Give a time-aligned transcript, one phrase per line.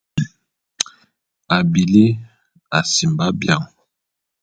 [1.57, 2.05] Abili
[2.79, 3.63] asimba bian.